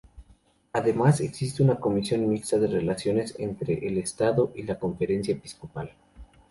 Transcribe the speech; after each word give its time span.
Además 0.73 1.21
existe 1.21 1.61
una 1.61 1.75
comisión 1.79 2.27
mixta 2.27 2.57
de 2.57 2.65
relaciones 2.65 3.35
entre 3.37 3.87
el 3.87 3.99
Estado 3.99 4.51
y 4.55 4.63
la 4.63 4.79
Conferencia 4.79 5.35
episcopal. 5.35 5.91